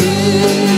[0.00, 0.77] You.